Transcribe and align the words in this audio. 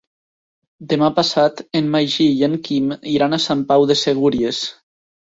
Demà 0.93 1.09
passat 1.17 1.59
en 1.79 1.91
Magí 1.95 2.25
i 2.39 2.41
en 2.47 2.55
Quim 2.67 2.87
iran 3.11 3.37
a 3.37 3.39
Sant 3.43 3.61
Pau 3.73 3.85
de 3.91 3.99
Segúries. 4.05 4.63